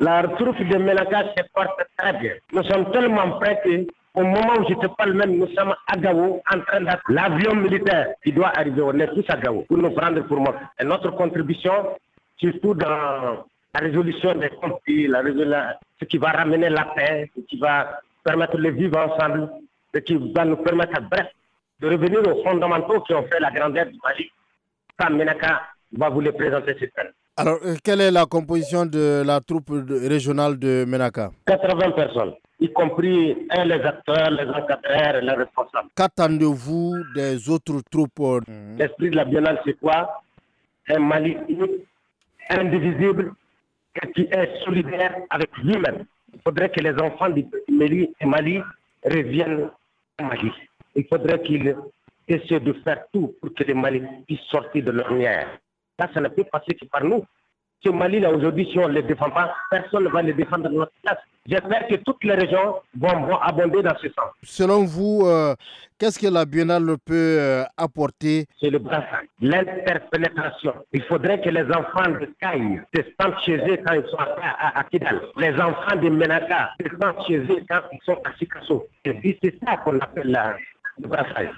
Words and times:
La 0.00 0.22
troupe 0.22 0.56
de 0.58 0.78
Menaka 0.78 1.24
se 1.36 1.42
porte 1.52 1.78
très 1.98 2.14
bien. 2.14 2.32
Nous 2.54 2.62
sommes 2.64 2.90
tellement 2.90 3.38
prêts 3.38 3.60
que 3.62 3.86
au 4.14 4.22
moment 4.22 4.54
où 4.58 4.66
je 4.66 4.74
te 4.74 4.86
parle 4.86 5.12
même, 5.12 5.36
nous 5.36 5.46
sommes 5.48 5.74
à 5.86 5.96
Gao 5.98 6.40
en 6.50 6.60
train 6.60 6.80
d'être 6.80 7.02
l'avion 7.10 7.54
militaire 7.54 8.14
qui 8.24 8.32
doit 8.32 8.48
arriver. 8.48 8.80
On 8.80 8.98
est 8.98 9.08
tous 9.08 9.26
à 9.28 9.36
Gao 9.36 9.66
pour 9.68 9.76
nous 9.76 9.90
prendre 9.90 10.22
pour 10.22 10.40
moi. 10.40 10.54
Et 10.80 10.84
notre 10.84 11.10
contribution, 11.10 11.96
surtout 12.38 12.72
dans 12.72 12.88
la 12.88 13.80
résolution 13.80 14.34
des 14.36 14.48
conflits, 14.48 15.06
la 15.06 15.22
ce 16.00 16.06
qui 16.06 16.16
va 16.16 16.30
ramener 16.30 16.70
la 16.70 16.86
paix, 16.86 17.30
ce 17.36 17.42
qui 17.42 17.58
va 17.58 18.00
permettre 18.24 18.56
de 18.56 18.70
vivre 18.70 18.98
ensemble, 18.98 19.50
ce 19.94 20.00
qui 20.00 20.16
va 20.34 20.46
nous 20.46 20.56
permettre, 20.56 20.98
bref, 21.10 21.26
de 21.80 21.88
revenir 21.90 22.20
aux 22.26 22.42
fondamentaux 22.42 23.02
qui 23.02 23.12
ont 23.12 23.24
fait 23.24 23.38
la 23.38 23.50
grandeur 23.50 23.84
du 23.84 23.98
Mali. 24.02 24.30
Ça, 24.98 25.10
Menaka 25.10 25.60
va 25.92 26.08
vous 26.08 26.20
les 26.20 26.32
présenter 26.32 26.74
cette 26.80 26.98
année. 26.98 27.10
Alors, 27.40 27.58
euh, 27.64 27.74
quelle 27.82 28.02
est 28.02 28.10
la 28.10 28.26
composition 28.26 28.84
de 28.84 29.22
la 29.24 29.40
troupe 29.40 29.70
régionale 29.72 30.58
de 30.58 30.84
Menaka? 30.86 31.30
80 31.46 31.90
personnes, 31.92 32.34
y 32.60 32.70
compris 32.70 33.34
les 33.64 33.80
acteurs, 33.80 34.30
les 34.30 34.46
encadreurs, 34.46 35.22
les 35.22 35.32
responsables. 35.32 35.88
Qu'attendez-vous 35.96 36.96
des 37.14 37.48
autres 37.48 37.80
troupes? 37.90 38.18
Mhm. 38.46 38.76
L'esprit 38.78 39.08
de 39.08 39.16
la 39.16 39.24
biennale, 39.24 39.58
c'est 39.64 39.72
quoi? 39.80 40.20
Un 40.90 40.98
Mali 40.98 41.34
indivisible, 42.50 43.32
qui 44.14 44.28
est 44.30 44.62
solidaire 44.62 45.16
avec 45.30 45.48
lui-même. 45.64 46.04
Il 46.34 46.40
faudrait 46.44 46.68
que 46.68 46.80
les 46.82 46.92
enfants 47.00 47.30
du 47.30 47.46
Mali, 47.70 48.10
Mali 48.22 48.60
reviennent 49.02 49.70
au 50.20 50.24
Mali. 50.24 50.52
Il 50.94 51.06
faudrait 51.06 51.40
qu'ils 51.40 51.74
essaient 52.28 52.60
de 52.60 52.74
faire 52.84 53.02
tout 53.14 53.32
pour 53.40 53.54
que 53.54 53.64
les 53.64 53.72
Mali 53.72 54.02
puissent 54.26 54.40
sortir 54.50 54.84
de 54.84 54.90
leur 54.90 55.10
lumière. 55.10 55.48
Ça, 56.00 56.08
ça 56.14 56.20
ne 56.20 56.28
peut 56.28 56.44
passer 56.44 56.74
que 56.74 56.86
par 56.86 57.04
nous. 57.04 57.24
Ce 57.84 57.90
Mali-là, 57.90 58.30
aujourd'hui, 58.30 58.68
si 58.70 58.78
on 58.78 58.88
ne 58.88 58.94
les 58.94 59.02
défend 59.02 59.30
pas, 59.30 59.54
personne 59.70 60.04
ne 60.04 60.08
va 60.10 60.20
les 60.22 60.34
défendre 60.34 60.64
dans 60.64 60.70
notre 60.80 60.92
place. 61.02 61.18
J'espère 61.46 61.86
que 61.88 61.94
toutes 61.96 62.22
les 62.24 62.34
régions 62.34 62.76
vont, 62.98 63.36
abonder 63.38 63.82
dans 63.82 63.96
ce 63.96 64.08
sens. 64.08 64.30
Selon 64.42 64.84
vous, 64.84 65.22
euh, 65.24 65.54
qu'est-ce 65.98 66.18
que 66.18 66.26
la 66.26 66.44
Biennale 66.44 66.96
peut 67.04 67.38
euh, 67.38 67.64
apporter? 67.78 68.44
C'est 68.60 68.68
le 68.68 68.78
brassage, 68.78 69.26
l'interpénétration. 69.40 70.74
Il 70.92 71.02
faudrait 71.04 71.40
que 71.40 71.48
les 71.48 71.64
enfants 71.64 72.10
de 72.10 72.28
Caille 72.40 72.82
se 72.94 73.00
sentent 73.18 73.40
chez 73.44 73.56
eux 73.56 73.78
quand 73.86 73.94
ils 73.94 74.06
sont 74.10 74.18
à, 74.18 74.84
Kidal. 74.84 75.20
Les 75.38 75.54
enfants 75.54 75.96
de 75.96 76.08
Menaka 76.10 76.70
se 76.80 76.88
sentent 77.00 77.26
chez 77.26 77.38
eux 77.38 77.64
quand 77.68 77.80
ils 77.92 78.00
sont 78.04 78.20
à 78.24 78.36
Sikasso. 78.38 78.86
Et 79.06 79.38
c'est 79.42 79.58
ça 79.64 79.78
qu'on 79.78 79.98
appelle 80.00 80.38
le 80.98 81.08
brassage. 81.08 81.48